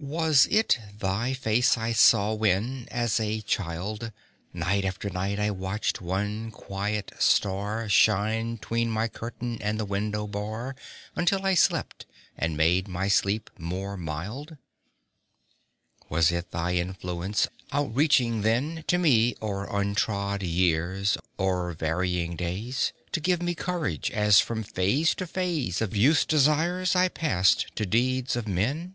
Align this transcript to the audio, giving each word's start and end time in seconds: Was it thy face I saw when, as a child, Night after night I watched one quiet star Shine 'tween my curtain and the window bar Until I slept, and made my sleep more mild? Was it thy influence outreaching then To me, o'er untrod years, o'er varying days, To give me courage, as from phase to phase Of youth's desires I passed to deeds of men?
Was 0.00 0.46
it 0.48 0.78
thy 0.96 1.32
face 1.34 1.76
I 1.76 1.90
saw 1.92 2.32
when, 2.32 2.86
as 2.88 3.18
a 3.18 3.40
child, 3.40 4.12
Night 4.52 4.84
after 4.84 5.10
night 5.10 5.40
I 5.40 5.50
watched 5.50 6.00
one 6.00 6.52
quiet 6.52 7.10
star 7.18 7.88
Shine 7.88 8.58
'tween 8.58 8.90
my 8.90 9.08
curtain 9.08 9.58
and 9.60 9.78
the 9.78 9.84
window 9.84 10.28
bar 10.28 10.76
Until 11.16 11.44
I 11.44 11.54
slept, 11.54 12.06
and 12.36 12.56
made 12.56 12.86
my 12.86 13.08
sleep 13.08 13.50
more 13.58 13.96
mild? 13.96 14.56
Was 16.08 16.30
it 16.30 16.52
thy 16.52 16.76
influence 16.76 17.48
outreaching 17.72 18.42
then 18.42 18.84
To 18.86 18.98
me, 18.98 19.34
o'er 19.42 19.64
untrod 19.66 20.44
years, 20.44 21.18
o'er 21.40 21.72
varying 21.72 22.36
days, 22.36 22.92
To 23.10 23.18
give 23.18 23.42
me 23.42 23.56
courage, 23.56 24.12
as 24.12 24.38
from 24.38 24.62
phase 24.62 25.12
to 25.16 25.26
phase 25.26 25.80
Of 25.80 25.96
youth's 25.96 26.24
desires 26.24 26.94
I 26.94 27.08
passed 27.08 27.74
to 27.74 27.84
deeds 27.84 28.36
of 28.36 28.46
men? 28.46 28.94